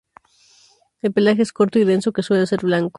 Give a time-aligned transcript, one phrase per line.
[1.03, 2.89] El pelaje es corto y denso, que suele ser blanco.